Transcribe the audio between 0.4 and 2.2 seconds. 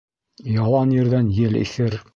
Ялан ерҙән ел иҫер